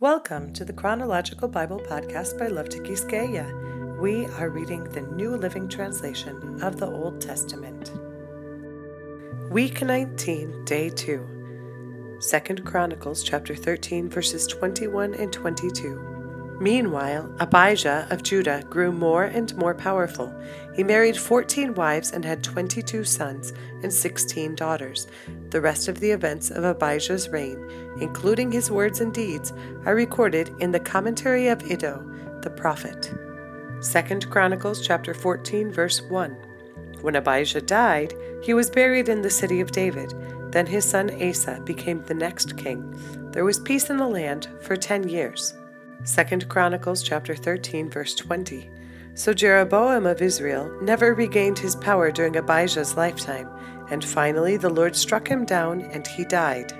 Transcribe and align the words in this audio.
Welcome 0.00 0.52
to 0.54 0.64
the 0.64 0.72
Chronological 0.72 1.46
Bible 1.46 1.78
Podcast 1.78 2.36
by 2.36 2.48
Love 2.48 2.68
to 2.70 2.78
Tikiskeya. 2.78 4.00
We 4.00 4.26
are 4.26 4.50
reading 4.50 4.82
the 4.82 5.02
New 5.02 5.36
Living 5.36 5.68
Translation 5.68 6.60
of 6.62 6.80
the 6.80 6.90
Old 6.90 7.20
Testament. 7.20 7.92
Week 9.52 9.82
19, 9.82 10.64
Day 10.64 10.90
2. 10.90 12.18
2nd 12.18 12.64
Chronicles 12.64 13.22
chapter 13.22 13.54
13 13.54 14.08
verses 14.08 14.48
21 14.48 15.14
and 15.14 15.32
22. 15.32 16.13
Meanwhile, 16.60 17.34
Abijah 17.40 18.06
of 18.10 18.22
Judah 18.22 18.62
grew 18.70 18.92
more 18.92 19.24
and 19.24 19.54
more 19.56 19.74
powerful. 19.74 20.32
He 20.74 20.84
married 20.84 21.16
14 21.16 21.74
wives 21.74 22.12
and 22.12 22.24
had 22.24 22.44
22 22.44 23.02
sons 23.04 23.52
and 23.82 23.92
16 23.92 24.54
daughters. 24.54 25.08
The 25.50 25.60
rest 25.60 25.88
of 25.88 25.98
the 25.98 26.12
events 26.12 26.50
of 26.50 26.62
Abijah's 26.62 27.28
reign, 27.28 27.68
including 28.00 28.52
his 28.52 28.70
words 28.70 29.00
and 29.00 29.12
deeds, 29.12 29.52
are 29.84 29.96
recorded 29.96 30.54
in 30.60 30.70
the 30.70 30.80
commentary 30.80 31.48
of 31.48 31.62
Iddo, 31.68 32.08
the 32.42 32.50
prophet. 32.50 33.12
2 33.82 34.28
Chronicles 34.28 34.86
chapter 34.86 35.12
14 35.12 35.72
verse 35.72 36.02
1. 36.02 36.36
When 37.00 37.16
Abijah 37.16 37.62
died, 37.62 38.14
he 38.42 38.54
was 38.54 38.70
buried 38.70 39.08
in 39.08 39.22
the 39.22 39.30
city 39.30 39.60
of 39.60 39.72
David. 39.72 40.14
Then 40.52 40.66
his 40.66 40.84
son 40.84 41.10
Asa 41.20 41.60
became 41.64 42.02
the 42.04 42.14
next 42.14 42.56
king. 42.56 42.96
There 43.32 43.44
was 43.44 43.58
peace 43.58 43.90
in 43.90 43.96
the 43.96 44.06
land 44.06 44.48
for 44.60 44.76
10 44.76 45.08
years. 45.08 45.54
2 46.06 46.40
Chronicles 46.48 47.02
chapter 47.02 47.34
13 47.34 47.88
verse 47.88 48.14
20. 48.14 48.70
So 49.14 49.32
Jeroboam 49.32 50.04
of 50.04 50.20
Israel 50.20 50.70
never 50.82 51.14
regained 51.14 51.58
his 51.58 51.76
power 51.76 52.10
during 52.10 52.36
Abijah's 52.36 52.94
lifetime, 52.94 53.48
and 53.90 54.04
finally 54.04 54.58
the 54.58 54.68
Lord 54.68 54.94
struck 54.94 55.26
him 55.26 55.46
down 55.46 55.80
and 55.80 56.06
he 56.06 56.26
died. 56.26 56.72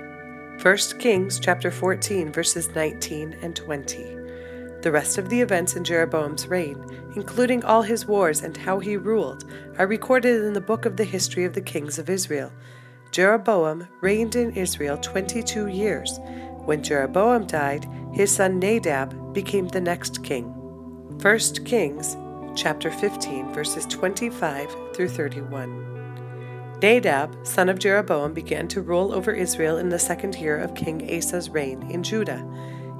1 0.60 0.76
Kings 0.98 1.40
chapter 1.40 1.70
14 1.70 2.32
verses 2.32 2.68
19 2.74 3.38
and 3.40 3.56
20. 3.56 4.02
The 4.82 4.92
rest 4.92 5.16
of 5.16 5.30
the 5.30 5.40
events 5.40 5.74
in 5.74 5.84
Jeroboam's 5.84 6.46
reign, 6.46 6.84
including 7.16 7.64
all 7.64 7.80
his 7.80 8.04
wars 8.04 8.42
and 8.42 8.54
how 8.54 8.78
he 8.78 8.98
ruled, 8.98 9.50
are 9.78 9.86
recorded 9.86 10.44
in 10.44 10.52
the 10.52 10.60
book 10.60 10.84
of 10.84 10.98
the 10.98 11.04
history 11.04 11.46
of 11.46 11.54
the 11.54 11.62
kings 11.62 11.98
of 11.98 12.10
Israel. 12.10 12.52
Jeroboam 13.10 13.88
reigned 14.02 14.36
in 14.36 14.50
Israel 14.50 14.98
22 14.98 15.68
years. 15.68 16.20
When 16.66 16.82
Jeroboam 16.82 17.46
died, 17.46 17.86
his 18.14 18.30
son 18.30 18.60
Nadab 18.60 19.34
became 19.34 19.66
the 19.66 19.80
next 19.80 20.22
king. 20.22 20.44
1 21.20 21.38
Kings 21.64 22.16
chapter 22.54 22.88
15 22.88 23.52
verses 23.52 23.86
25 23.86 24.94
through 24.94 25.08
31. 25.08 26.78
Nadab, 26.80 27.44
son 27.44 27.68
of 27.68 27.80
Jeroboam, 27.80 28.32
began 28.32 28.68
to 28.68 28.82
rule 28.82 29.12
over 29.12 29.32
Israel 29.32 29.78
in 29.78 29.88
the 29.88 29.98
second 29.98 30.36
year 30.36 30.56
of 30.56 30.76
King 30.76 31.10
Asa's 31.10 31.50
reign 31.50 31.90
in 31.90 32.04
Judah. 32.04 32.46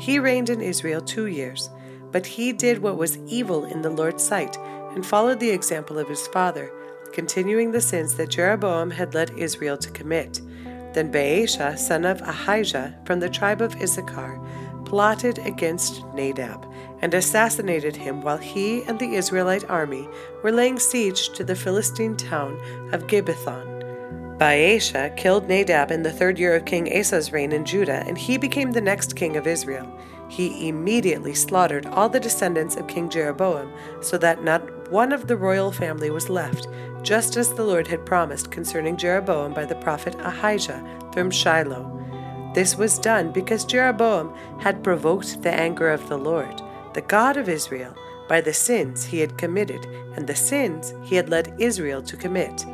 He 0.00 0.18
reigned 0.18 0.50
in 0.50 0.60
Israel 0.60 1.00
2 1.00 1.26
years, 1.26 1.70
but 2.10 2.26
he 2.26 2.52
did 2.52 2.78
what 2.78 2.98
was 2.98 3.18
evil 3.28 3.66
in 3.66 3.82
the 3.82 3.90
Lord's 3.90 4.24
sight 4.24 4.56
and 4.94 5.06
followed 5.06 5.38
the 5.38 5.50
example 5.50 5.96
of 5.96 6.08
his 6.08 6.26
father, 6.26 6.72
continuing 7.12 7.70
the 7.70 7.80
sins 7.80 8.16
that 8.16 8.30
Jeroboam 8.30 8.90
had 8.90 9.14
led 9.14 9.38
Israel 9.38 9.76
to 9.78 9.90
commit. 9.92 10.40
Then 10.92 11.12
Baasha, 11.12 11.78
son 11.78 12.04
of 12.04 12.20
Ahijah, 12.22 12.98
from 13.04 13.20
the 13.20 13.28
tribe 13.28 13.60
of 13.60 13.76
Issachar, 13.80 14.40
plotted 14.84 15.38
against 15.40 16.04
Nadab 16.14 16.66
and 17.00 17.12
assassinated 17.14 17.96
him 17.96 18.20
while 18.20 18.38
he 18.38 18.82
and 18.84 18.98
the 18.98 19.14
Israelite 19.14 19.68
army 19.68 20.08
were 20.42 20.52
laying 20.52 20.78
siege 20.78 21.30
to 21.30 21.44
the 21.44 21.56
Philistine 21.56 22.16
town 22.16 22.58
of 22.92 23.06
Gibbethon. 23.06 23.74
Baasha 24.38 25.16
killed 25.16 25.48
Nadab 25.48 25.90
in 25.90 26.02
the 26.02 26.12
third 26.12 26.38
year 26.38 26.56
of 26.56 26.64
King 26.64 26.92
Asa's 26.92 27.32
reign 27.32 27.52
in 27.52 27.64
Judah, 27.64 28.02
and 28.06 28.18
he 28.18 28.36
became 28.36 28.72
the 28.72 28.80
next 28.80 29.14
king 29.14 29.36
of 29.36 29.46
Israel. 29.46 29.88
He 30.28 30.68
immediately 30.68 31.34
slaughtered 31.34 31.86
all 31.86 32.08
the 32.08 32.18
descendants 32.18 32.74
of 32.74 32.88
King 32.88 33.08
Jeroboam, 33.08 33.72
so 34.00 34.18
that 34.18 34.42
not 34.42 34.90
one 34.90 35.12
of 35.12 35.28
the 35.28 35.36
royal 35.36 35.70
family 35.70 36.10
was 36.10 36.28
left, 36.28 36.66
just 37.02 37.36
as 37.36 37.52
the 37.52 37.62
Lord 37.62 37.86
had 37.86 38.04
promised 38.04 38.50
concerning 38.50 38.96
Jeroboam 38.96 39.54
by 39.54 39.66
the 39.66 39.76
prophet 39.76 40.16
Ahijah 40.20 40.84
from 41.12 41.30
Shiloh. 41.30 42.03
This 42.54 42.76
was 42.76 43.00
done 43.00 43.32
because 43.32 43.64
Jeroboam 43.64 44.32
had 44.60 44.84
provoked 44.84 45.42
the 45.42 45.52
anger 45.52 45.90
of 45.90 46.08
the 46.08 46.16
Lord, 46.16 46.62
the 46.94 47.00
God 47.00 47.36
of 47.36 47.48
Israel, 47.48 47.94
by 48.28 48.40
the 48.40 48.54
sins 48.54 49.04
he 49.04 49.18
had 49.18 49.36
committed 49.36 49.84
and 50.14 50.26
the 50.26 50.36
sins 50.36 50.94
he 51.02 51.16
had 51.16 51.28
led 51.28 51.54
Israel 51.58 52.00
to 52.02 52.16
commit. 52.16 52.64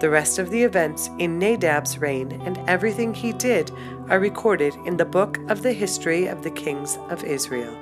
The 0.00 0.10
rest 0.10 0.40
of 0.40 0.50
the 0.50 0.64
events 0.64 1.08
in 1.18 1.38
Nadab's 1.38 1.98
reign 1.98 2.42
and 2.44 2.58
everything 2.68 3.14
he 3.14 3.32
did 3.32 3.70
are 4.08 4.18
recorded 4.18 4.74
in 4.84 4.96
the 4.96 5.04
book 5.04 5.38
of 5.48 5.62
the 5.62 5.72
history 5.72 6.26
of 6.26 6.42
the 6.42 6.50
kings 6.50 6.98
of 7.08 7.22
Israel. 7.22 7.76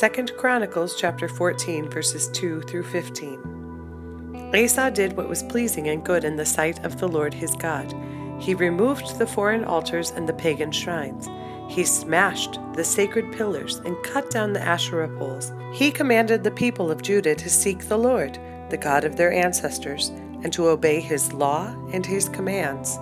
2 0.00 0.26
Chronicles 0.38 0.96
chapter 0.96 1.28
14 1.28 1.90
verses 1.90 2.28
2 2.28 2.62
through 2.62 2.84
15. 2.84 4.52
Asa 4.54 4.90
did 4.90 5.16
what 5.18 5.28
was 5.28 5.42
pleasing 5.42 5.88
and 5.88 6.02
good 6.02 6.24
in 6.24 6.36
the 6.36 6.46
sight 6.46 6.82
of 6.84 6.98
the 6.98 7.08
Lord 7.08 7.34
his 7.34 7.54
God. 7.56 7.92
He 8.42 8.54
removed 8.54 9.18
the 9.18 9.26
foreign 9.26 9.62
altars 9.62 10.10
and 10.10 10.28
the 10.28 10.32
pagan 10.32 10.72
shrines. 10.72 11.28
He 11.68 11.84
smashed 11.84 12.58
the 12.74 12.82
sacred 12.82 13.30
pillars 13.32 13.76
and 13.84 14.02
cut 14.02 14.30
down 14.30 14.52
the 14.52 14.60
Asherah 14.60 15.08
poles. 15.16 15.52
He 15.72 15.92
commanded 15.92 16.42
the 16.42 16.50
people 16.50 16.90
of 16.90 17.02
Judah 17.02 17.36
to 17.36 17.48
seek 17.48 17.86
the 17.86 17.96
Lord, 17.96 18.40
the 18.68 18.76
God 18.76 19.04
of 19.04 19.14
their 19.14 19.32
ancestors, 19.32 20.08
and 20.42 20.52
to 20.54 20.66
obey 20.66 20.98
his 20.98 21.32
law 21.32 21.72
and 21.92 22.04
his 22.04 22.28
commands. 22.28 22.98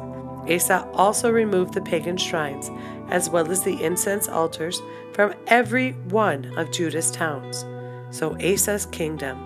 Asa 0.46 0.86
also 0.92 1.30
removed 1.30 1.72
the 1.72 1.80
pagan 1.80 2.18
shrines, 2.18 2.70
as 3.08 3.30
well 3.30 3.50
as 3.50 3.62
the 3.62 3.82
incense 3.82 4.28
altars, 4.28 4.82
from 5.14 5.32
every 5.46 5.92
one 6.10 6.52
of 6.58 6.70
Judah's 6.70 7.10
towns. 7.10 7.64
So 8.10 8.36
Asa's 8.42 8.84
kingdom 8.84 9.38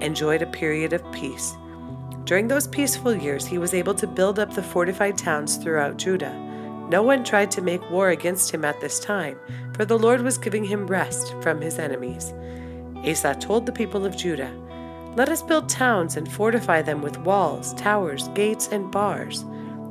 enjoyed 0.00 0.42
a 0.42 0.46
period 0.46 0.92
of 0.92 1.10
peace. 1.10 1.56
During 2.30 2.46
those 2.46 2.68
peaceful 2.68 3.12
years, 3.12 3.44
he 3.44 3.58
was 3.58 3.74
able 3.74 3.92
to 3.94 4.06
build 4.06 4.38
up 4.38 4.54
the 4.54 4.62
fortified 4.62 5.18
towns 5.18 5.56
throughout 5.56 5.96
Judah. 5.96 6.32
No 6.88 7.02
one 7.02 7.24
tried 7.24 7.50
to 7.50 7.60
make 7.60 7.90
war 7.90 8.10
against 8.10 8.52
him 8.52 8.64
at 8.64 8.80
this 8.80 9.00
time, 9.00 9.36
for 9.74 9.84
the 9.84 9.98
Lord 9.98 10.22
was 10.22 10.38
giving 10.38 10.62
him 10.62 10.86
rest 10.86 11.34
from 11.42 11.60
his 11.60 11.80
enemies. 11.80 12.32
Asa 13.04 13.34
told 13.34 13.66
the 13.66 13.72
people 13.72 14.06
of 14.06 14.16
Judah, 14.16 14.54
Let 15.16 15.28
us 15.28 15.42
build 15.42 15.68
towns 15.68 16.16
and 16.16 16.30
fortify 16.30 16.82
them 16.82 17.02
with 17.02 17.18
walls, 17.18 17.74
towers, 17.74 18.28
gates, 18.28 18.68
and 18.68 18.92
bars. 18.92 19.44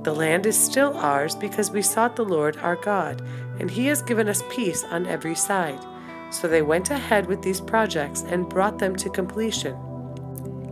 The 0.04 0.16
land 0.16 0.46
is 0.46 0.58
still 0.58 0.96
ours 0.96 1.36
because 1.36 1.72
we 1.72 1.82
sought 1.82 2.16
the 2.16 2.24
Lord 2.24 2.56
our 2.62 2.78
God, 2.78 3.22
and 3.60 3.70
he 3.70 3.88
has 3.88 4.02
given 4.02 4.30
us 4.30 4.44
peace 4.50 4.86
on 4.86 5.08
every 5.08 5.36
side. 5.36 5.86
So 6.32 6.48
they 6.48 6.62
went 6.62 6.90
ahead 6.90 7.26
with 7.28 7.42
these 7.42 7.60
projects 7.60 8.22
and 8.22 8.48
brought 8.48 8.80
them 8.80 8.96
to 8.96 9.10
completion. 9.10 9.78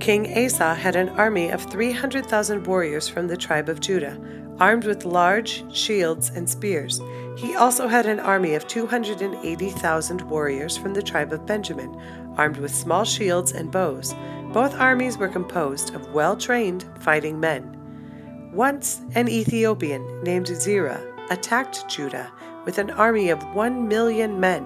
King 0.07 0.37
Asa 0.37 0.73
had 0.73 0.95
an 0.95 1.09
army 1.09 1.49
of 1.49 1.63
300,000 1.63 2.65
warriors 2.65 3.09
from 3.09 3.27
the 3.27 3.35
tribe 3.35 3.67
of 3.67 3.81
Judah, 3.81 4.17
armed 4.57 4.85
with 4.85 5.03
large 5.03 5.65
shields 5.75 6.29
and 6.29 6.49
spears. 6.49 7.01
He 7.35 7.57
also 7.57 7.89
had 7.89 8.05
an 8.05 8.21
army 8.21 8.55
of 8.55 8.65
280,000 8.67 10.21
warriors 10.21 10.77
from 10.77 10.93
the 10.93 11.01
tribe 11.01 11.33
of 11.33 11.45
Benjamin, 11.45 11.93
armed 12.37 12.55
with 12.55 12.73
small 12.73 13.03
shields 13.03 13.51
and 13.51 13.69
bows. 13.69 14.15
Both 14.53 14.79
armies 14.79 15.17
were 15.17 15.27
composed 15.27 15.93
of 15.93 16.13
well 16.13 16.37
trained 16.37 16.85
fighting 17.01 17.37
men. 17.37 17.77
Once, 18.53 19.01
an 19.13 19.27
Ethiopian 19.27 20.23
named 20.23 20.47
Zerah 20.47 21.03
attacked 21.31 21.89
Judah 21.89 22.31
with 22.63 22.77
an 22.77 22.91
army 22.91 23.29
of 23.29 23.43
one 23.53 23.89
million 23.89 24.39
men 24.39 24.63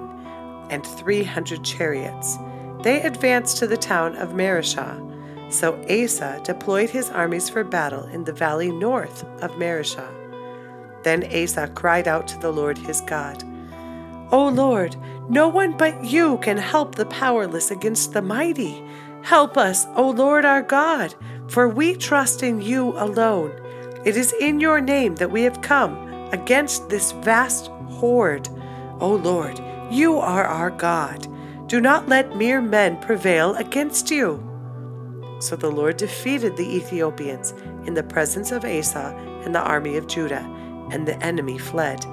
and 0.69 0.85
300 0.85 1.63
chariots. 1.63 2.37
They 2.83 3.01
advanced 3.01 3.57
to 3.57 3.65
the 3.65 3.75
town 3.75 4.15
of 4.17 4.33
Mareshah 4.33 5.07
so 5.51 5.79
Asa 5.89 6.41
deployed 6.43 6.89
his 6.89 7.09
armies 7.09 7.49
for 7.49 7.63
battle 7.63 8.05
in 8.05 8.23
the 8.23 8.33
valley 8.33 8.71
north 8.71 9.23
of 9.41 9.51
Mareshah. 9.51 10.09
Then 11.03 11.25
Asa 11.33 11.67
cried 11.75 12.07
out 12.07 12.27
to 12.29 12.39
the 12.39 12.51
Lord 12.51 12.77
his 12.77 13.01
God, 13.01 13.43
O 14.31 14.47
Lord, 14.47 14.95
no 15.29 15.49
one 15.49 15.75
but 15.75 16.05
you 16.05 16.37
can 16.37 16.57
help 16.57 16.95
the 16.95 17.05
powerless 17.05 17.69
against 17.69 18.13
the 18.13 18.21
mighty. 18.21 18.81
Help 19.23 19.57
us, 19.57 19.85
O 19.95 20.09
Lord 20.09 20.45
our 20.45 20.61
God, 20.61 21.13
for 21.47 21.67
we 21.67 21.95
trust 21.95 22.41
in 22.41 22.61
you 22.61 22.93
alone. 22.97 23.51
It 24.05 24.15
is 24.15 24.33
in 24.39 24.59
your 24.61 24.79
name 24.79 25.15
that 25.15 25.31
we 25.31 25.43
have 25.43 25.61
come 25.61 26.07
against 26.31 26.89
this 26.89 27.11
vast 27.11 27.67
horde. 27.89 28.47
O 29.01 29.15
Lord, 29.15 29.61
you 29.91 30.17
are 30.17 30.45
our 30.45 30.71
God. 30.71 31.27
Do 31.67 31.81
not 31.81 32.07
let 32.07 32.37
mere 32.37 32.61
men 32.61 32.99
prevail 33.01 33.55
against 33.55 34.09
you. 34.11 34.50
So 35.41 35.55
the 35.55 35.71
Lord 35.71 35.97
defeated 35.97 36.55
the 36.55 36.75
Ethiopians 36.75 37.53
in 37.85 37.95
the 37.95 38.03
presence 38.03 38.51
of 38.51 38.63
Asa 38.63 39.15
and 39.43 39.55
the 39.55 39.59
army 39.59 39.97
of 39.97 40.07
Judah, 40.07 40.47
and 40.91 41.07
the 41.07 41.21
enemy 41.23 41.57
fled. 41.57 42.05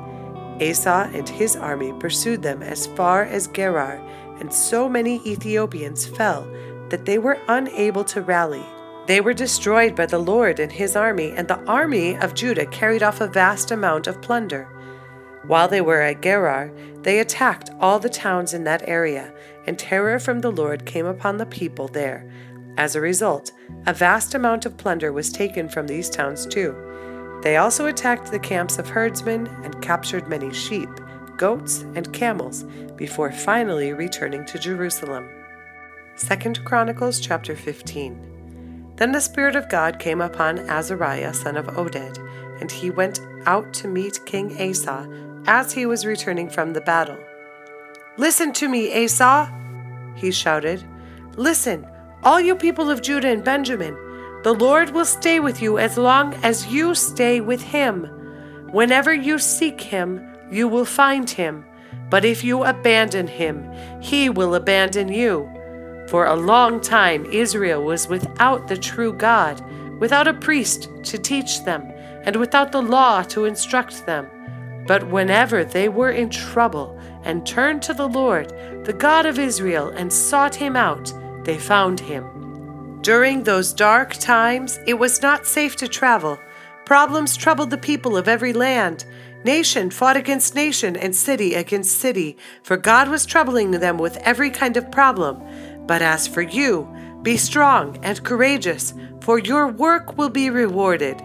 Asa 0.63 1.11
and 1.13 1.29
his 1.29 1.55
army 1.55 1.93
pursued 2.01 2.43
them 2.43 2.63
as 2.63 2.87
far 2.87 3.25
as 3.25 3.47
Gerar, 3.47 4.01
and 4.41 4.53
so 4.53 4.89
many 4.89 5.21
Ethiopians 5.27 6.07
fell 6.07 6.51
that 6.89 7.05
they 7.05 7.19
were 7.19 7.39
unable 7.49 8.03
to 8.05 8.23
rally. 8.23 8.65
They 9.07 9.21
were 9.21 9.35
destroyed 9.35 9.95
by 9.95 10.07
the 10.07 10.19
Lord 10.19 10.59
and 10.59 10.73
his 10.73 10.97
army, 10.97 11.33
and 11.33 11.49
the 11.49 11.63
army 11.65 12.17
of 12.17 12.35
Judah 12.35 12.67
carried 12.67 13.03
off 13.03 13.21
a 13.21 13.27
vast 13.29 13.71
amount 13.71 14.07
of 14.07 14.23
plunder. 14.23 14.69
While 15.47 15.69
they 15.69 15.81
were 15.81 16.01
at 16.01 16.23
Gerar, 16.23 16.73
they 17.03 17.19
attacked 17.19 17.71
all 17.79 17.99
the 17.99 18.09
towns 18.09 18.55
in 18.55 18.65
that 18.65 18.89
area, 18.89 19.33
and 19.67 19.79
terror 19.79 20.19
from 20.19 20.41
the 20.41 20.51
Lord 20.51 20.87
came 20.87 21.07
upon 21.07 21.37
the 21.37 21.47
people 21.47 21.89
there. 21.89 22.31
As 22.79 22.95
a 22.95 23.01
result, 23.01 23.51
a 23.87 23.93
vast 23.93 24.37
amount 24.37 24.65
of 24.65 24.77
plunder 24.77 25.13
was 25.13 25.33
taken 25.33 25.69
from 25.69 25.89
these 25.89 26.09
towns 26.09 26.47
too. 26.47 26.77
They 27.43 27.57
also 27.57 27.87
attacked 27.87 28.31
the 28.31 28.39
camps 28.39 28.79
of 28.79 28.89
herdsmen 28.89 29.49
and 29.65 29.83
captured 29.83 30.29
many 30.29 30.55
sheep, 30.55 30.89
goats, 31.37 31.85
and 31.97 32.13
camels 32.13 32.65
before 32.95 33.33
finally 33.33 33.93
returning 33.93 34.47
to 34.47 34.61
Jerusalem. 34.61 35.29
2 36.19 36.63
Chronicles 36.63 37.19
chapter 37.19 37.57
15. 37.57 38.93
Then 38.95 39.11
the 39.11 39.21
Spirit 39.21 39.57
of 39.57 39.69
God 39.69 39.99
came 39.99 40.21
upon 40.21 40.61
Azariah 40.71 41.35
son 41.35 41.57
of 41.57 41.67
Oded, 41.67 42.17
and 42.61 42.71
he 42.71 42.91
went 42.91 43.21
out 43.45 43.75
to 43.75 43.89
meet 43.89 44.25
King 44.25 44.53
Asa 44.61 45.09
as 45.49 45.73
he 45.73 45.85
was 45.85 46.07
returning 46.07 46.49
from 46.49 46.73
the 46.73 46.81
battle. 46.81 47.19
Listen 48.19 48.53
to 48.53 48.69
me, 48.69 49.05
Asa, 49.05 49.53
he 50.15 50.31
shouted. 50.31 50.85
Listen, 51.37 51.85
all 52.23 52.41
you 52.41 52.55
people 52.55 52.91
of 52.91 53.03
Judah 53.03 53.29
and 53.29 53.45
Benjamin. 53.45 53.97
The 54.43 54.55
Lord 54.55 54.91
will 54.91 55.05
stay 55.05 55.41
with 55.41 55.61
you 55.61 55.79
as 55.79 55.97
long 55.97 56.35
as 56.43 56.67
you 56.67 56.95
stay 56.95 57.41
with 57.41 57.63
him. 57.63 58.05
Whenever 58.71 59.13
you 59.15 59.39
seek 59.39 59.81
him, 59.81 60.25
you 60.51 60.69
will 60.69 60.85
find 60.85 61.29
him. 61.29 61.65
But 62.11 62.25
if 62.25 62.43
you 62.43 62.65
abandon 62.65 63.27
him, 63.27 63.71
he 64.01 64.31
will 64.31 64.55
abandon 64.55 65.09
you. 65.09 65.49
For 66.09 66.27
a 66.27 66.37
long 66.37 66.81
time, 66.81 67.27
Israel 67.27 67.85
was 67.85 68.09
without 68.09 68.69
the 68.69 68.79
true 68.79 69.13
God, 69.13 69.63
without 70.01 70.29
a 70.29 70.33
priest 70.35 70.89
to 71.05 71.19
teach 71.19 71.65
them, 71.65 71.83
and 72.23 72.37
without 72.37 72.73
the 72.73 72.83
law 72.83 73.23
to 73.25 73.45
instruct 73.45 74.07
them. 74.07 74.27
But 74.87 75.09
whenever 75.11 75.65
they 75.65 75.91
were 75.91 76.11
in 76.11 76.31
trouble 76.31 76.99
and 77.25 77.47
turned 77.47 77.83
to 77.83 77.93
the 77.93 78.09
Lord, 78.09 78.49
the 78.85 78.95
God 78.95 79.27
of 79.27 79.39
Israel, 79.39 79.91
and 79.91 80.11
sought 80.11 80.55
him 80.55 80.77
out, 80.77 81.13
they 81.49 81.57
found 81.57 81.99
him. 81.99 83.01
During 83.01 83.43
those 83.43 83.73
dark 83.73 84.13
times, 84.13 84.79
it 84.87 84.99
was 84.99 85.23
not 85.23 85.47
safe 85.47 85.77
to 85.77 85.89
travel. 85.89 86.39
Problems 86.85 87.39
troubled 87.39 87.71
the 87.71 87.79
people 87.79 88.19
of 88.19 88.29
every 88.29 88.53
land. 88.53 89.07
Nation 89.45 89.91
fought 89.91 90.19
against 90.19 90.55
nation 90.55 90.95
and 90.95 91.17
city 91.17 91.55
against 91.55 92.01
city, 92.01 92.37
for 92.63 92.77
God 92.77 93.09
was 93.09 93.25
troubling 93.25 93.71
them 93.71 93.97
with 93.97 94.19
every 94.19 94.51
kind 94.51 94.77
of 94.77 94.93
problem. 94.93 95.43
But 95.87 96.03
as 96.03 96.29
for 96.29 96.43
you, 96.43 96.87
be 97.23 97.39
strong 97.39 97.99
and 98.03 98.23
courageous, 98.23 98.93
for 99.23 99.39
your 99.39 99.69
work 99.69 100.19
will 100.19 100.29
be 100.29 100.51
rewarded. 100.51 101.19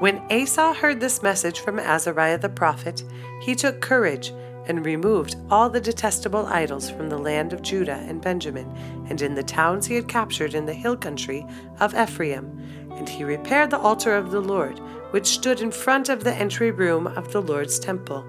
When 0.00 0.20
Asa 0.30 0.74
heard 0.74 1.00
this 1.00 1.22
message 1.22 1.60
from 1.60 1.78
Azariah 1.78 2.36
the 2.36 2.50
prophet, 2.50 3.02
he 3.40 3.54
took 3.54 3.80
courage 3.80 4.30
and 4.66 4.84
removed 4.84 5.36
all 5.50 5.68
the 5.68 5.80
detestable 5.80 6.46
idols 6.46 6.90
from 6.90 7.08
the 7.08 7.18
land 7.18 7.52
of 7.52 7.62
Judah 7.62 8.04
and 8.08 8.20
Benjamin, 8.20 8.70
and 9.08 9.20
in 9.20 9.34
the 9.34 9.42
towns 9.42 9.86
he 9.86 9.94
had 9.94 10.08
captured 10.08 10.54
in 10.54 10.66
the 10.66 10.74
hill 10.74 10.96
country 10.96 11.46
of 11.80 11.94
Ephraim. 11.94 12.58
And 12.92 13.08
he 13.08 13.24
repaired 13.24 13.70
the 13.70 13.78
altar 13.78 14.14
of 14.14 14.30
the 14.30 14.40
Lord, 14.40 14.78
which 15.10 15.26
stood 15.26 15.60
in 15.60 15.70
front 15.70 16.08
of 16.08 16.24
the 16.24 16.34
entry 16.34 16.70
room 16.70 17.06
of 17.06 17.32
the 17.32 17.42
Lord's 17.42 17.78
temple. 17.78 18.24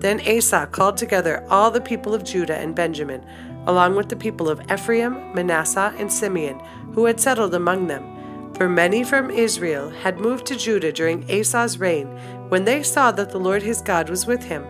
Then 0.00 0.20
Asa 0.26 0.68
called 0.72 0.96
together 0.96 1.46
all 1.50 1.70
the 1.70 1.80
people 1.80 2.14
of 2.14 2.24
Judah 2.24 2.56
and 2.56 2.74
Benjamin 2.74 3.24
along 3.66 3.94
with 3.94 4.08
the 4.08 4.16
people 4.16 4.48
of 4.48 4.60
Ephraim, 4.70 5.34
Manasseh, 5.34 5.94
and 5.98 6.12
Simeon, 6.12 6.58
who 6.94 7.04
had 7.04 7.20
settled 7.20 7.54
among 7.54 7.86
them. 7.86 8.54
For 8.54 8.68
many 8.68 9.04
from 9.04 9.30
Israel 9.30 9.90
had 9.90 10.18
moved 10.18 10.46
to 10.46 10.56
Judah 10.56 10.92
during 10.92 11.30
Asa's 11.30 11.78
reign, 11.78 12.06
when 12.48 12.64
they 12.64 12.82
saw 12.82 13.10
that 13.12 13.30
the 13.30 13.38
Lord 13.38 13.62
his 13.62 13.80
God 13.80 14.10
was 14.10 14.26
with 14.26 14.44
him. 14.44 14.64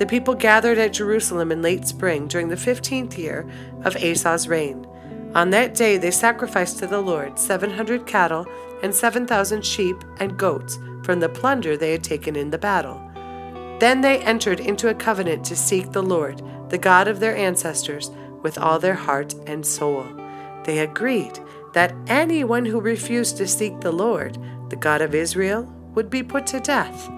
The 0.00 0.06
people 0.06 0.34
gathered 0.34 0.78
at 0.78 0.94
Jerusalem 0.94 1.52
in 1.52 1.60
late 1.60 1.86
spring 1.86 2.26
during 2.26 2.48
the 2.48 2.56
fifteenth 2.56 3.18
year 3.18 3.46
of 3.84 3.96
Asa's 3.96 4.48
reign. 4.48 4.86
On 5.34 5.50
that 5.50 5.74
day 5.74 5.98
they 5.98 6.10
sacrificed 6.10 6.78
to 6.78 6.86
the 6.86 7.02
Lord 7.02 7.38
seven 7.38 7.68
hundred 7.68 8.06
cattle 8.06 8.46
and 8.82 8.94
seven 8.94 9.26
thousand 9.26 9.62
sheep 9.62 10.02
and 10.18 10.38
goats 10.38 10.78
from 11.02 11.20
the 11.20 11.28
plunder 11.28 11.76
they 11.76 11.92
had 11.92 12.02
taken 12.02 12.34
in 12.34 12.48
the 12.48 12.56
battle. 12.56 12.98
Then 13.78 14.00
they 14.00 14.20
entered 14.20 14.58
into 14.58 14.88
a 14.88 14.94
covenant 14.94 15.44
to 15.44 15.54
seek 15.54 15.92
the 15.92 16.02
Lord, 16.02 16.40
the 16.70 16.78
God 16.78 17.06
of 17.06 17.20
their 17.20 17.36
ancestors, 17.36 18.10
with 18.40 18.56
all 18.56 18.78
their 18.78 18.94
heart 18.94 19.34
and 19.46 19.66
soul. 19.66 20.06
They 20.64 20.78
agreed 20.78 21.38
that 21.74 21.94
anyone 22.06 22.64
who 22.64 22.80
refused 22.80 23.36
to 23.36 23.46
seek 23.46 23.80
the 23.80 23.92
Lord, 23.92 24.38
the 24.70 24.76
God 24.76 25.02
of 25.02 25.14
Israel, 25.14 25.70
would 25.94 26.08
be 26.08 26.22
put 26.22 26.46
to 26.46 26.60
death, 26.60 27.10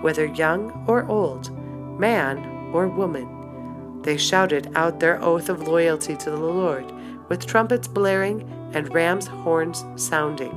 whether 0.00 0.24
young 0.24 0.86
or 0.88 1.06
old, 1.06 1.54
man 2.00 2.38
or 2.72 2.88
woman. 2.88 4.00
They 4.02 4.16
shouted 4.16 4.72
out 4.74 4.98
their 4.98 5.22
oath 5.22 5.50
of 5.50 5.68
loyalty 5.68 6.16
to 6.16 6.30
the 6.30 6.36
Lord, 6.36 6.90
with 7.28 7.46
trumpets 7.46 7.86
blaring 7.86 8.48
and 8.72 8.92
ram's 8.94 9.26
horns 9.26 9.84
sounding. 9.96 10.52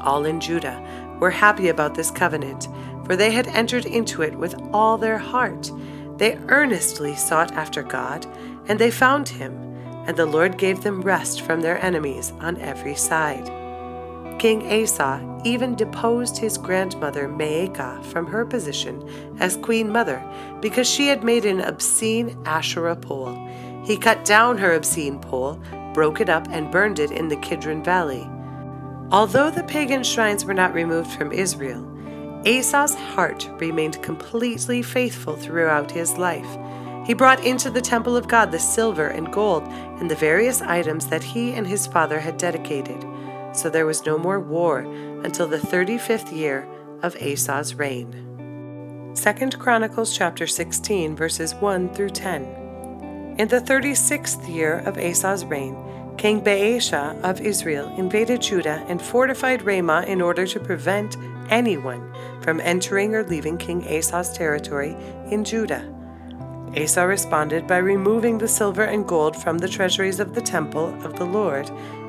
All 0.00 0.24
in 0.24 0.40
Judah 0.40 0.80
were 1.20 1.30
happy 1.30 1.68
about 1.68 1.96
this 1.96 2.12
covenant, 2.12 2.68
for 3.04 3.16
they 3.16 3.32
had 3.32 3.48
entered 3.48 3.86
into 3.86 4.22
it 4.22 4.38
with 4.38 4.54
all 4.72 4.96
their 4.96 5.18
heart. 5.18 5.72
They 6.16 6.38
earnestly 6.48 7.16
sought 7.16 7.52
after 7.52 7.82
God 7.82 8.24
and 8.68 8.78
they 8.78 8.90
found 8.90 9.28
him, 9.28 9.52
and 10.06 10.16
the 10.16 10.26
Lord 10.26 10.58
gave 10.58 10.82
them 10.82 11.02
rest 11.02 11.40
from 11.40 11.60
their 11.60 11.82
enemies 11.84 12.32
on 12.38 12.60
every 12.60 12.94
side. 12.94 13.48
King 14.38 14.70
Asa 14.70 15.40
even 15.44 15.74
deposed 15.74 16.38
his 16.38 16.58
grandmother 16.58 17.28
Maacah 17.28 18.04
from 18.04 18.26
her 18.26 18.44
position 18.44 19.36
as 19.40 19.56
queen 19.56 19.90
mother 19.90 20.22
because 20.60 20.88
she 20.88 21.08
had 21.08 21.24
made 21.24 21.44
an 21.44 21.60
obscene 21.60 22.40
Asherah 22.44 22.96
pole. 22.96 23.34
He 23.84 23.96
cut 23.96 24.24
down 24.24 24.58
her 24.58 24.74
obscene 24.74 25.18
pole, 25.18 25.60
broke 25.94 26.20
it 26.20 26.28
up, 26.28 26.46
and 26.50 26.70
burned 26.70 26.98
it 26.98 27.10
in 27.10 27.28
the 27.28 27.36
Kidron 27.36 27.82
Valley. 27.82 28.28
Although 29.10 29.50
the 29.50 29.64
pagan 29.64 30.04
shrines 30.04 30.44
were 30.44 30.54
not 30.54 30.74
removed 30.74 31.10
from 31.12 31.32
Israel, 31.32 31.84
Asa's 32.46 32.94
heart 32.94 33.50
remained 33.58 34.02
completely 34.02 34.82
faithful 34.82 35.34
throughout 35.34 35.90
his 35.90 36.16
life 36.18 36.58
he 37.08 37.14
brought 37.14 37.42
into 37.42 37.70
the 37.70 37.80
temple 37.80 38.18
of 38.18 38.28
God 38.28 38.52
the 38.52 38.58
silver 38.58 39.06
and 39.06 39.32
gold 39.32 39.62
and 39.62 40.10
the 40.10 40.14
various 40.14 40.60
items 40.60 41.06
that 41.06 41.24
he 41.24 41.54
and 41.54 41.66
his 41.66 41.86
father 41.86 42.20
had 42.20 42.36
dedicated. 42.36 43.02
So 43.58 43.68
there 43.68 43.86
was 43.86 44.06
no 44.06 44.16
more 44.16 44.38
war 44.38 44.82
until 45.24 45.48
the 45.48 45.58
35th 45.58 46.30
year 46.30 46.64
of 47.02 47.16
Asa's 47.16 47.74
reign. 47.74 49.16
2 49.16 49.58
Chronicles 49.58 50.16
chapter 50.16 50.46
16 50.46 51.16
verses 51.16 51.56
1 51.56 51.92
through 51.92 52.10
10. 52.10 53.34
In 53.36 53.48
the 53.48 53.60
36th 53.60 54.48
year 54.48 54.78
of 54.86 54.96
Asa's 54.96 55.44
reign, 55.44 55.76
King 56.16 56.40
Baasha 56.40 57.20
of 57.22 57.40
Israel 57.40 57.92
invaded 57.96 58.42
Judah 58.42 58.84
and 58.86 59.02
fortified 59.02 59.62
Ramah 59.62 60.04
in 60.06 60.22
order 60.22 60.46
to 60.46 60.60
prevent 60.60 61.16
anyone 61.50 62.12
from 62.42 62.60
entering 62.60 63.16
or 63.16 63.24
leaving 63.24 63.58
King 63.58 63.84
Asa's 63.88 64.32
territory 64.32 64.96
in 65.32 65.42
Judah. 65.42 65.84
Asa 66.80 67.04
responded 67.04 67.66
by 67.66 67.78
removing 67.78 68.38
the 68.38 68.46
silver 68.46 68.84
and 68.84 69.04
gold 69.04 69.34
from 69.34 69.58
the 69.58 69.68
treasuries 69.68 70.20
of 70.20 70.36
the 70.36 70.42
temple 70.42 70.94
of 71.04 71.18
the 71.18 71.26
Lord 71.26 71.68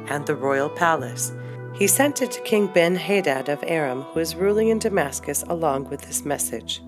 and 0.10 0.28
the 0.28 0.36
royal 0.36 0.70
palace. 0.70 1.32
He 1.74 1.88
sent 1.88 2.22
it 2.22 2.32
to 2.32 2.42
King 2.42 2.68
Ben 2.68 2.96
Hadad 2.96 3.48
of 3.50 3.64
Aram, 3.66 4.02
who 4.02 4.20
is 4.20 4.36
ruling 4.36 4.70
in 4.70 4.80
Damascus, 4.80 5.44
along 5.48 5.90
with 5.90 6.02
this 6.02 6.26
message 6.26 6.82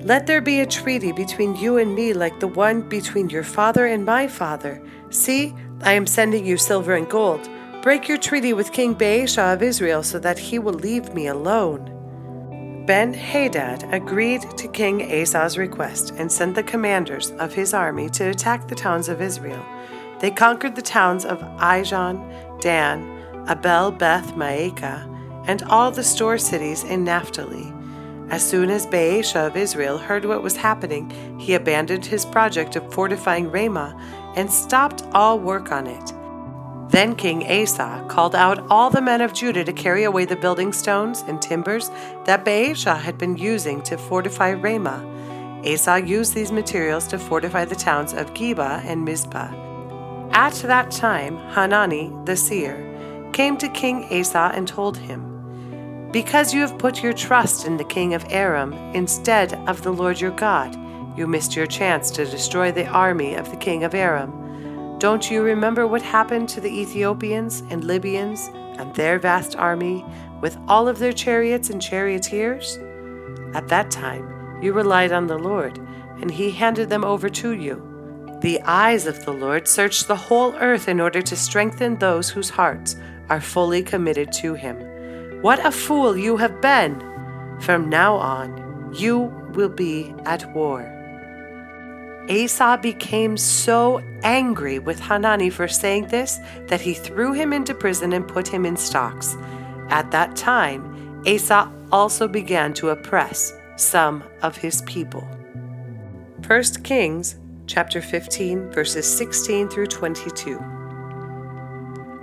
Let 0.00 0.26
there 0.26 0.40
be 0.40 0.60
a 0.60 0.66
treaty 0.66 1.12
between 1.12 1.56
you 1.56 1.78
and 1.78 1.94
me 1.94 2.12
like 2.12 2.40
the 2.40 2.48
one 2.48 2.88
between 2.88 3.30
your 3.30 3.44
father 3.44 3.86
and 3.86 4.04
my 4.04 4.26
father. 4.26 4.82
See, 5.10 5.54
I 5.82 5.92
am 5.92 6.06
sending 6.06 6.44
you 6.44 6.56
silver 6.56 6.94
and 6.94 7.08
gold. 7.08 7.48
Break 7.82 8.08
your 8.08 8.18
treaty 8.18 8.52
with 8.52 8.72
King 8.72 8.94
Baasha 8.94 9.52
of 9.52 9.62
Israel 9.62 10.02
so 10.02 10.18
that 10.18 10.38
he 10.38 10.58
will 10.58 10.74
leave 10.74 11.14
me 11.14 11.26
alone. 11.26 11.90
Ben 12.86 13.14
Hadad 13.14 13.84
agreed 13.94 14.42
to 14.58 14.68
King 14.68 15.10
Asa's 15.10 15.56
request 15.56 16.12
and 16.18 16.30
sent 16.30 16.54
the 16.54 16.62
commanders 16.62 17.30
of 17.32 17.54
his 17.54 17.72
army 17.72 18.10
to 18.10 18.28
attack 18.28 18.68
the 18.68 18.74
towns 18.74 19.08
of 19.08 19.22
Israel. 19.22 19.64
They 20.20 20.30
conquered 20.30 20.76
the 20.76 20.82
towns 20.82 21.24
of 21.24 21.40
Ijon, 21.40 22.60
Dan, 22.60 23.13
Abel 23.48 23.90
Beth 23.90 24.34
Maacah, 24.34 25.10
and 25.46 25.62
all 25.64 25.90
the 25.90 26.02
store 26.02 26.38
cities 26.38 26.84
in 26.84 27.04
Naphtali. 27.04 27.72
As 28.30 28.48
soon 28.48 28.70
as 28.70 28.86
Baasha 28.86 29.46
of 29.46 29.56
Israel 29.56 29.98
heard 29.98 30.24
what 30.24 30.42
was 30.42 30.56
happening, 30.56 31.10
he 31.38 31.54
abandoned 31.54 32.06
his 32.06 32.24
project 32.24 32.74
of 32.74 32.92
fortifying 32.92 33.50
Ramah 33.50 34.00
and 34.34 34.50
stopped 34.50 35.02
all 35.12 35.38
work 35.38 35.70
on 35.70 35.86
it. 35.86 36.12
Then 36.90 37.16
King 37.16 37.50
Asa 37.50 38.06
called 38.08 38.34
out 38.34 38.64
all 38.70 38.88
the 38.88 39.02
men 39.02 39.20
of 39.20 39.34
Judah 39.34 39.64
to 39.64 39.72
carry 39.72 40.04
away 40.04 40.24
the 40.24 40.36
building 40.36 40.72
stones 40.72 41.22
and 41.26 41.40
timbers 41.42 41.90
that 42.24 42.44
Baasha 42.44 42.98
had 42.98 43.18
been 43.18 43.36
using 43.36 43.82
to 43.82 43.98
fortify 43.98 44.52
Ramah. 44.52 45.62
Asa 45.66 46.00
used 46.00 46.34
these 46.34 46.52
materials 46.52 47.06
to 47.08 47.18
fortify 47.18 47.64
the 47.64 47.74
towns 47.74 48.14
of 48.14 48.32
Geba 48.32 48.84
and 48.84 49.04
Mizpah. 49.04 49.52
At 50.32 50.54
that 50.54 50.90
time, 50.90 51.36
Hanani 51.50 52.12
the 52.24 52.36
seer 52.36 52.93
came 53.34 53.56
to 53.56 53.68
King 53.68 54.06
Asa 54.12 54.52
and 54.54 54.66
told 54.66 54.96
him, 54.96 56.08
Because 56.12 56.54
you 56.54 56.60
have 56.60 56.78
put 56.78 57.02
your 57.02 57.12
trust 57.12 57.66
in 57.66 57.76
the 57.76 57.84
king 57.84 58.14
of 58.14 58.24
Aram 58.30 58.72
instead 58.94 59.54
of 59.68 59.82
the 59.82 59.92
Lord 59.92 60.20
your 60.20 60.30
God, 60.30 60.72
you 61.18 61.26
missed 61.26 61.56
your 61.56 61.66
chance 61.66 62.12
to 62.12 62.24
destroy 62.24 62.70
the 62.70 62.86
army 62.86 63.34
of 63.34 63.50
the 63.50 63.56
king 63.56 63.82
of 63.82 63.92
Aram. 63.92 64.98
Don't 65.00 65.32
you 65.32 65.42
remember 65.42 65.84
what 65.84 66.00
happened 66.00 66.48
to 66.50 66.60
the 66.60 66.80
Ethiopians 66.80 67.64
and 67.70 67.82
Libyans 67.82 68.50
and 68.78 68.94
their 68.94 69.18
vast 69.18 69.56
army 69.56 70.04
with 70.40 70.56
all 70.68 70.86
of 70.86 71.00
their 71.00 71.12
chariots 71.12 71.70
and 71.70 71.82
charioteers? 71.82 72.78
At 73.52 73.66
that 73.66 73.90
time, 73.90 74.62
you 74.62 74.72
relied 74.72 75.10
on 75.10 75.26
the 75.26 75.38
Lord, 75.38 75.78
and 76.20 76.30
he 76.30 76.52
handed 76.52 76.88
them 76.88 77.04
over 77.04 77.28
to 77.28 77.50
you. 77.50 77.82
The 78.42 78.62
eyes 78.62 79.06
of 79.06 79.24
the 79.24 79.32
Lord 79.32 79.66
search 79.66 80.04
the 80.04 80.14
whole 80.14 80.54
earth 80.56 80.86
in 80.86 81.00
order 81.00 81.22
to 81.22 81.34
strengthen 81.34 81.98
those 81.98 82.30
whose 82.30 82.50
hearts 82.50 82.94
are 83.28 83.40
fully 83.40 83.82
committed 83.82 84.32
to 84.32 84.54
him. 84.54 84.76
What 85.42 85.64
a 85.64 85.70
fool 85.70 86.16
you 86.16 86.36
have 86.36 86.60
been! 86.60 87.00
From 87.60 87.88
now 87.88 88.16
on, 88.16 88.92
you 88.94 89.32
will 89.54 89.68
be 89.68 90.14
at 90.24 90.52
war. 90.54 90.90
Asa 92.28 92.78
became 92.80 93.36
so 93.36 94.02
angry 94.22 94.78
with 94.78 94.98
Hanani 94.98 95.50
for 95.50 95.68
saying 95.68 96.08
this 96.08 96.38
that 96.68 96.80
he 96.80 96.94
threw 96.94 97.32
him 97.32 97.52
into 97.52 97.74
prison 97.74 98.12
and 98.14 98.26
put 98.26 98.48
him 98.48 98.64
in 98.64 98.76
stocks. 98.76 99.36
At 99.90 100.10
that 100.12 100.34
time, 100.34 101.22
Asa 101.26 101.70
also 101.92 102.26
began 102.26 102.72
to 102.74 102.90
oppress 102.90 103.52
some 103.76 104.24
of 104.42 104.56
his 104.56 104.80
people. 104.82 105.28
1 106.46 106.62
Kings 106.82 107.36
chapter 107.66 108.00
15 108.00 108.70
verses 108.70 109.06
16 109.06 109.68
through 109.68 109.86
22. 109.86 110.73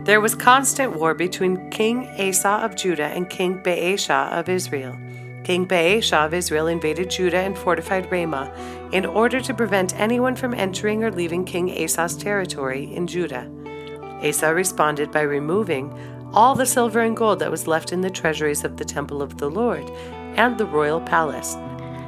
There 0.04 0.20
was 0.20 0.34
constant 0.34 0.96
war 0.96 1.14
between 1.14 1.70
King 1.70 2.08
Asa 2.20 2.50
of 2.50 2.76
Judah 2.76 3.06
and 3.06 3.30
King 3.30 3.62
Baasha 3.62 4.32
of 4.32 4.50
Israel. 4.50 4.98
King 5.44 5.68
Baasha 5.68 6.26
of 6.26 6.34
Israel 6.34 6.66
invaded 6.66 7.12
Judah 7.12 7.38
and 7.38 7.56
fortified 7.56 8.12
Ramah 8.12 8.52
in 8.92 9.06
order 9.06 9.40
to 9.40 9.54
prevent 9.54 10.00
anyone 10.00 10.36
from 10.36 10.56
entering 10.56 11.04
or 11.04 11.12
leaving 11.12 11.46
King 11.46 11.70
Asa's 11.70 12.18
territory 12.18 12.92
in 12.96 13.06
Judah. 13.06 13.48
Asa 14.24 14.52
responded 14.56 15.12
by 15.12 15.22
removing 15.22 15.94
all 16.34 16.56
the 16.56 16.66
silver 16.66 17.02
and 17.02 17.16
gold 17.16 17.38
that 17.38 17.52
was 17.52 17.68
left 17.68 17.92
in 17.92 18.02
the 18.02 18.10
treasuries 18.10 18.64
of 18.64 18.78
the 18.78 18.86
temple 18.86 19.22
of 19.22 19.38
the 19.38 19.52
Lord 19.52 19.88
and 20.36 20.58
the 20.58 20.66
royal 20.66 21.02
palace. 21.02 21.56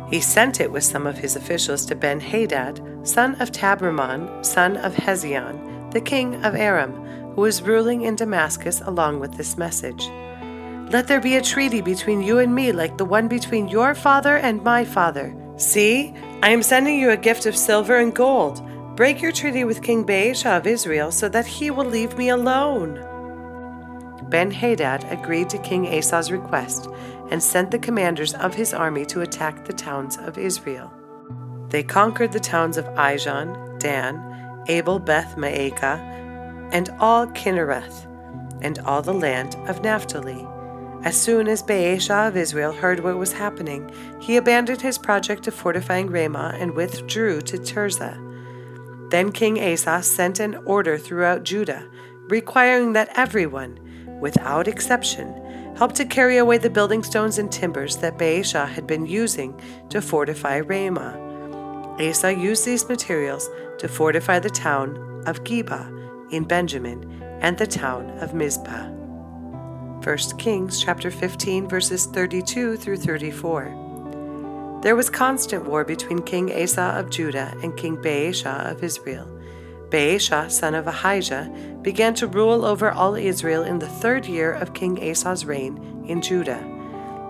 He 0.10 0.20
sent 0.20 0.60
it 0.60 0.72
with 0.72 0.84
some 0.84 1.06
of 1.06 1.20
his 1.20 1.36
officials 1.36 1.86
to 1.86 1.96
Ben 1.96 2.20
Hadad, 2.20 2.82
son 3.04 3.36
of 3.40 3.52
Tabrimmon, 3.52 4.44
son 4.44 4.78
of 4.78 4.96
Hezion, 4.96 5.92
the 5.92 6.02
king 6.02 6.44
of 6.44 6.56
Aram, 6.56 7.04
who 7.36 7.42
was 7.42 7.62
ruling 7.62 8.02
in 8.02 8.16
Damascus, 8.16 8.82
along 8.82 9.20
with 9.20 9.34
this 9.36 9.58
message. 9.58 10.10
Let 10.92 11.08
there 11.08 11.22
be 11.22 11.36
a 11.36 11.42
treaty 11.42 11.82
between 11.82 12.22
you 12.22 12.40
and 12.40 12.54
me, 12.54 12.72
like 12.72 12.98
the 12.98 13.06
one 13.06 13.28
between 13.28 13.68
your 13.68 13.96
father 13.96 14.38
and 14.38 14.64
my 14.64 14.86
father. 14.86 15.36
See, 15.58 16.14
I 16.42 16.50
am 16.50 16.62
sending 16.62 17.00
you 17.00 17.10
a 17.10 17.18
gift 17.18 17.46
of 17.46 17.56
silver 17.56 17.98
and 17.98 18.14
gold. 18.14 18.62
Break 18.96 19.22
your 19.22 19.32
treaty 19.32 19.64
with 19.64 19.82
King 19.82 20.06
Baasha 20.06 20.58
of 20.58 20.68
Israel, 20.68 21.12
so 21.12 21.30
that 21.30 21.48
he 21.48 21.72
will 21.72 21.86
leave 21.86 22.18
me 22.18 22.30
alone. 22.30 23.04
Ben 24.30 24.52
Hadad 24.52 25.06
agreed 25.12 25.50
to 25.50 25.58
King 25.60 25.88
Asa's 25.88 26.32
request 26.32 26.90
and 27.32 27.42
sent 27.42 27.72
the 27.72 27.80
commanders 27.80 28.34
of 28.34 28.54
his 28.54 28.74
army 28.74 29.06
to 29.06 29.22
attack 29.22 29.66
the 29.66 29.74
towns 29.74 30.18
of 30.18 30.38
Israel. 30.38 30.92
They 31.70 31.84
conquered 31.84 32.32
the 32.32 32.40
towns 32.40 32.78
of 32.78 32.86
Ijon, 32.96 33.80
Dan, 33.80 34.64
Abel 34.68 35.00
Beth 35.00 35.36
Maacah, 35.38 36.00
and 36.74 36.90
all 37.00 37.28
Kinnereth, 37.28 38.08
and 38.62 38.80
all 38.80 39.02
the 39.02 39.14
land 39.14 39.56
of 39.70 39.84
Naphtali. 39.84 40.46
As 41.04 41.22
soon 41.22 41.48
as 41.48 41.62
Baasha 41.62 42.28
of 42.28 42.36
Israel 42.36 42.74
heard 42.74 43.02
what 43.02 43.18
was 43.18 43.34
happening, 43.34 43.94
he 44.20 44.38
abandoned 44.38 44.82
his 44.82 44.98
project 44.98 45.48
of 45.48 45.54
fortifying 45.54 46.08
Ramah 46.08 46.56
and 46.60 46.76
withdrew 46.76 47.42
to 47.42 47.58
Tirzah. 47.58 48.18
Then 49.12 49.32
King 49.32 49.62
Asa 49.62 50.02
sent 50.02 50.40
an 50.40 50.56
order 50.66 50.98
throughout 50.98 51.44
Judah, 51.44 51.88
requiring 52.30 52.94
that 52.94 53.12
everyone, 53.16 53.80
without 54.20 54.68
exception, 54.68 55.76
help 55.76 55.92
to 55.94 56.06
carry 56.06 56.38
away 56.38 56.58
the 56.58 56.70
building 56.70 57.04
stones 57.04 57.38
and 57.38 57.52
timbers 57.52 57.98
that 57.98 58.18
Baasha 58.18 58.68
had 58.68 58.88
been 58.88 59.06
using 59.06 59.60
to 59.90 60.02
fortify 60.02 60.60
Ramah. 60.60 61.20
Asa 62.00 62.34
used 62.34 62.66
these 62.66 62.90
materials 62.90 63.50
to 63.78 63.88
fortify 63.88 64.40
the 64.40 64.50
town 64.50 64.98
of 65.28 65.44
Geba 65.44 65.93
in 66.34 66.44
Benjamin 66.44 67.22
and 67.42 67.58
the 67.58 67.68
town 67.68 68.10
of 68.20 68.34
Mizpah. 68.34 68.90
1 70.04 70.18
Kings 70.38 70.84
chapter 70.84 71.12
15 71.12 71.70
verses 71.70 72.08
32 72.08 72.76
through 72.78 72.98
34. 72.98 74.80
There 74.82 74.96
was 74.96 75.10
constant 75.10 75.66
war 75.66 75.86
between 75.86 76.24
King 76.24 76.52
Asa 76.52 76.96
of 76.98 77.10
Judah 77.10 77.56
and 77.62 77.78
King 77.78 77.98
Baasha 77.98 78.70
of 78.70 78.84
Israel. 78.84 79.30
Baasha, 79.90 80.50
son 80.50 80.74
of 80.74 80.88
Ahijah, 80.88 81.80
began 81.84 82.16
to 82.16 82.28
rule 82.28 82.66
over 82.66 82.92
all 82.92 83.16
Israel 83.16 83.64
in 83.64 83.78
the 83.78 83.88
third 83.88 84.26
year 84.26 84.54
of 84.54 84.74
King 84.74 85.02
Asa's 85.02 85.46
reign 85.46 86.04
in 86.08 86.22
Judah. 86.22 86.62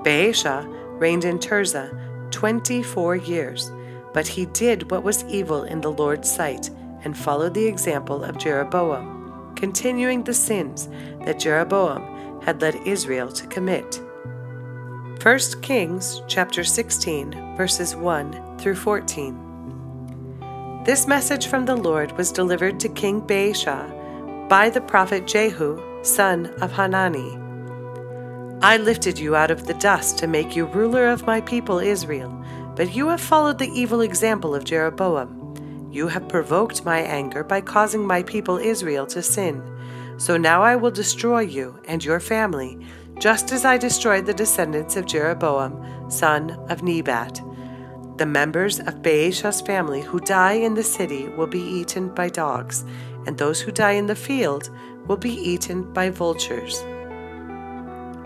Baasha 0.04 0.66
reigned 1.00 1.26
in 1.26 1.40
Tirzah 1.40 1.92
24 2.32 3.18
years, 3.18 3.70
but 4.14 4.28
he 4.28 4.46
did 4.48 4.90
what 4.90 5.04
was 5.04 5.26
evil 5.26 5.64
in 5.64 5.82
the 5.82 5.92
Lord's 5.92 6.32
sight 6.32 6.70
and 7.04 7.18
followed 7.18 7.54
the 7.54 7.66
example 7.66 8.24
of 8.24 8.38
Jeroboam, 8.38 9.54
continuing 9.56 10.24
the 10.24 10.34
sins 10.34 10.90
that 11.26 11.40
Jeroboam 11.40 12.42
had 12.42 12.62
led 12.62 12.76
Israel 12.86 13.32
to 13.32 13.48
commit. 13.48 14.02
1 15.22 15.40
Kings 15.62 16.22
chapter 16.28 16.64
16 16.64 17.56
verses 17.56 17.96
1 17.96 18.58
through 18.58 18.76
14. 18.76 20.82
This 20.86 21.08
message 21.08 21.48
from 21.48 21.66
the 21.66 21.78
Lord 21.78 22.12
was 22.18 22.32
delivered 22.32 22.80
to 22.82 22.90
King 22.90 23.22
Baasha 23.22 24.00
by 24.50 24.70
the 24.70 24.82
prophet 24.82 25.26
Jehu, 25.26 25.82
son 26.04 26.48
of 26.62 26.74
Hanani. 26.74 27.40
I 28.62 28.78
lifted 28.78 29.18
you 29.18 29.36
out 29.36 29.52
of 29.52 29.66
the 29.66 29.74
dust 29.76 30.18
to 30.20 30.28
make 30.28 30.56
you 30.56 30.66
ruler 30.66 31.08
of 31.08 31.26
my 31.26 31.42
people 31.42 31.80
Israel, 31.80 32.32
but 32.76 32.94
you 32.94 33.08
have 33.08 33.22
followed 33.22 33.60
the 33.60 33.72
evil 33.74 34.02
example 34.02 34.54
of 34.54 34.66
Jeroboam. 34.66 35.43
You 35.94 36.08
have 36.08 36.28
provoked 36.28 36.84
my 36.84 37.02
anger 37.02 37.44
by 37.44 37.62
causing 37.62 38.08
my 38.08 38.24
people 38.24 38.58
Israel 38.58 39.06
to 39.06 39.22
sin. 39.22 39.62
So 40.18 40.38
now 40.38 40.64
I 40.64 40.76
will 40.76 40.90
destroy 40.90 41.42
you 41.42 41.80
and 41.86 42.04
your 42.04 42.20
family, 42.20 42.80
just 43.20 43.52
as 43.52 43.64
I 43.64 43.78
destroyed 43.78 44.26
the 44.26 44.34
descendants 44.34 44.96
of 44.96 45.06
Jeroboam, 45.06 46.10
son 46.10 46.50
of 46.68 46.82
Nebat. 46.82 47.40
The 48.18 48.26
members 48.26 48.80
of 48.80 49.04
Baasha's 49.04 49.62
family 49.62 50.02
who 50.02 50.20
die 50.20 50.54
in 50.54 50.74
the 50.74 50.82
city 50.82 51.28
will 51.28 51.46
be 51.46 51.62
eaten 51.62 52.10
by 52.10 52.28
dogs, 52.28 52.84
and 53.28 53.38
those 53.38 53.62
who 53.62 53.72
die 53.72 53.92
in 53.92 54.08
the 54.08 54.16
field 54.16 54.72
will 55.06 55.18
be 55.18 55.34
eaten 55.34 55.94
by 55.94 56.10
vultures. 56.10 56.82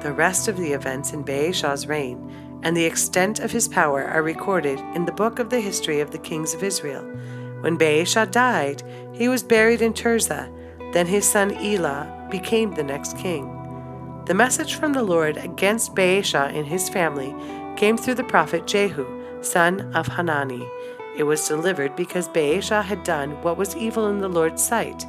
The 0.03 0.13
rest 0.15 0.47
of 0.47 0.55
the 0.55 0.71
events 0.71 1.11
in 1.11 1.25
Baasha's 1.25 1.85
reign 1.85 2.31
and 2.63 2.75
the 2.75 2.85
extent 2.85 3.39
of 3.39 3.51
his 3.51 3.67
power 3.67 4.05
are 4.05 4.23
recorded 4.23 4.79
in 4.95 5.05
the 5.05 5.11
book 5.11 5.39
of 5.39 5.49
the 5.49 5.59
history 5.59 5.99
of 5.99 6.11
the 6.11 6.17
kings 6.17 6.53
of 6.53 6.63
Israel. 6.63 7.05
When 7.61 7.77
Baasha 7.77 8.29
died, 8.29 8.83
he 9.13 9.27
was 9.27 9.43
buried 9.43 9.81
in 9.81 9.93
Tirzah 9.93 10.53
then 10.93 11.07
his 11.07 11.29
son 11.29 11.51
Elah 11.63 12.27
became 12.31 12.73
the 12.73 12.83
next 12.83 13.17
king. 13.17 13.53
The 14.25 14.33
message 14.33 14.75
from 14.75 14.93
the 14.93 15.03
Lord 15.03 15.37
against 15.37 15.95
Baasha 15.95 16.53
and 16.53 16.65
his 16.65 16.89
family 16.89 17.35
came 17.75 17.97
through 17.97 18.15
the 18.15 18.23
prophet 18.23 18.67
Jehu, 18.67 19.05
son 19.43 19.93
of 19.95 20.07
Hanani. 20.07 20.67
It 21.15 21.23
was 21.23 21.47
delivered 21.47 21.95
because 21.95 22.27
Baasha 22.29 22.83
had 22.83 23.03
done 23.03 23.41
what 23.41 23.57
was 23.57 23.75
evil 23.75 24.07
in 24.07 24.19
the 24.19 24.27
Lord's 24.27 24.63
sight, 24.63 25.05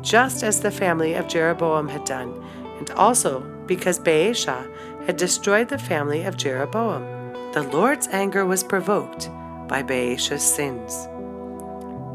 just 0.00 0.42
as 0.42 0.60
the 0.60 0.70
family 0.70 1.14
of 1.14 1.28
Jeroboam 1.28 1.88
had 1.88 2.04
done, 2.04 2.42
and 2.78 2.90
also 2.92 3.40
because 3.66 3.98
Baasha 3.98 4.66
had 5.06 5.16
destroyed 5.16 5.68
the 5.68 5.78
family 5.78 6.24
of 6.24 6.36
Jeroboam. 6.36 7.04
The 7.52 7.62
Lord's 7.62 8.08
anger 8.08 8.44
was 8.44 8.64
provoked 8.64 9.28
by 9.68 9.82
Baasha's 9.82 10.42
sins. 10.42 11.08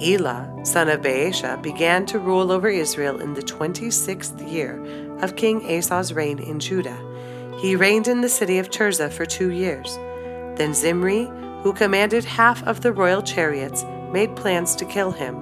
Elah, 0.01 0.50
son 0.63 0.89
of 0.89 1.01
Baasha, 1.01 1.62
began 1.62 2.08
to 2.08 2.17
rule 2.17 2.51
over 2.51 2.67
Israel 2.67 3.22
in 3.22 3.36
the 3.36 3.41
26th 3.41 4.51
year 4.51 4.84
of 5.22 5.36
King 5.36 5.62
Asa's 5.62 6.12
reign 6.12 6.39
in 6.39 6.60
Judah. 6.60 6.98
He 7.60 7.75
reigned 7.75 8.08
in 8.08 8.22
the 8.22 8.29
city 8.29 8.58
of 8.58 8.72
Tirzah 8.72 9.12
for 9.12 9.27
two 9.27 9.51
years. 9.51 9.96
Then 10.58 10.74
Zimri, 10.74 11.25
who 11.62 11.74
commanded 11.74 12.25
half 12.25 12.63
of 12.63 12.81
the 12.81 12.91
royal 12.91 13.22
chariots, 13.22 13.84
made 14.12 14.36
plans 14.36 14.75
to 14.77 14.86
kill 14.86 15.12
him. 15.12 15.36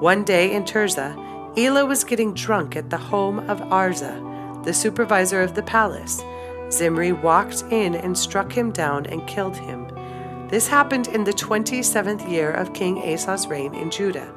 One 0.00 0.24
day 0.24 0.52
in 0.52 0.64
Tirzah, 0.64 1.58
Elah 1.58 1.84
was 1.84 2.04
getting 2.04 2.32
drunk 2.32 2.76
at 2.76 2.88
the 2.88 2.96
home 2.96 3.40
of 3.50 3.60
Arza, 3.60 4.64
the 4.64 4.72
supervisor 4.72 5.42
of 5.42 5.54
the 5.54 5.62
palace. 5.62 6.22
Zimri 6.70 7.12
walked 7.12 7.64
in 7.70 7.94
and 7.94 8.16
struck 8.16 8.52
him 8.52 8.70
down 8.70 9.04
and 9.06 9.26
killed 9.26 9.56
him. 9.56 9.86
This 10.50 10.66
happened 10.66 11.06
in 11.06 11.22
the 11.22 11.32
27th 11.32 12.28
year 12.28 12.50
of 12.50 12.74
King 12.74 12.96
Asa's 12.96 13.46
reign 13.46 13.72
in 13.72 13.88
Judah. 13.88 14.34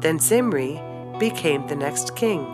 Then 0.00 0.18
Zimri 0.18 0.80
became 1.18 1.66
the 1.66 1.76
next 1.76 2.16
king. 2.16 2.46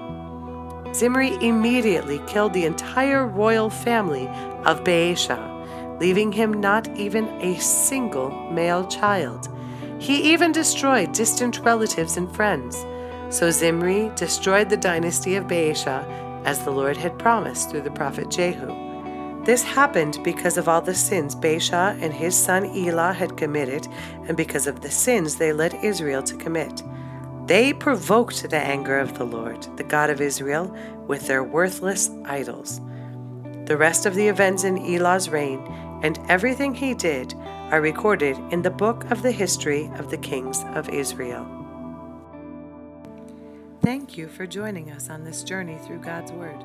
Zimri 0.92 1.36
immediately 1.40 2.20
killed 2.26 2.52
the 2.52 2.64
entire 2.64 3.24
royal 3.24 3.70
family 3.70 4.26
of 4.64 4.82
Baasha, 4.82 6.00
leaving 6.00 6.32
him 6.32 6.60
not 6.60 6.88
even 6.96 7.28
a 7.40 7.56
single 7.60 8.30
male 8.50 8.84
child. 8.88 9.48
He 10.00 10.32
even 10.32 10.50
destroyed 10.50 11.12
distant 11.12 11.60
relatives 11.60 12.16
and 12.16 12.34
friends. 12.34 12.84
So 13.30 13.52
Zimri 13.52 14.10
destroyed 14.16 14.68
the 14.68 14.76
dynasty 14.76 15.36
of 15.36 15.44
Baasha 15.44 16.04
as 16.44 16.64
the 16.64 16.72
Lord 16.72 16.96
had 16.96 17.20
promised 17.20 17.70
through 17.70 17.82
the 17.82 17.90
prophet 17.92 18.30
Jehu. 18.30 18.85
This 19.46 19.62
happened 19.62 20.18
because 20.24 20.58
of 20.58 20.68
all 20.68 20.80
the 20.80 20.92
sins 20.92 21.36
Baasha 21.36 21.96
and 22.02 22.12
his 22.12 22.36
son 22.36 22.64
Elah 22.76 23.12
had 23.12 23.36
committed, 23.36 23.86
and 24.26 24.36
because 24.36 24.66
of 24.66 24.80
the 24.80 24.90
sins 24.90 25.36
they 25.36 25.52
led 25.52 25.72
Israel 25.84 26.20
to 26.24 26.36
commit. 26.36 26.82
They 27.46 27.72
provoked 27.72 28.50
the 28.50 28.58
anger 28.58 28.98
of 28.98 29.16
the 29.16 29.24
Lord, 29.24 29.62
the 29.76 29.84
God 29.84 30.10
of 30.10 30.20
Israel, 30.20 30.76
with 31.06 31.28
their 31.28 31.44
worthless 31.44 32.10
idols. 32.24 32.80
The 33.66 33.76
rest 33.76 34.04
of 34.04 34.16
the 34.16 34.26
events 34.26 34.64
in 34.64 34.78
Elah's 34.78 35.28
reign 35.28 35.60
and 36.02 36.18
everything 36.28 36.74
he 36.74 36.92
did 36.92 37.32
are 37.70 37.80
recorded 37.80 38.36
in 38.50 38.62
the 38.62 38.70
book 38.70 39.08
of 39.12 39.22
the 39.22 39.30
history 39.30 39.88
of 39.94 40.10
the 40.10 40.18
kings 40.18 40.64
of 40.74 40.88
Israel. 40.88 41.46
Thank 43.80 44.18
you 44.18 44.26
for 44.26 44.44
joining 44.44 44.90
us 44.90 45.08
on 45.08 45.22
this 45.22 45.44
journey 45.44 45.78
through 45.86 46.00
God's 46.00 46.32
Word. 46.32 46.64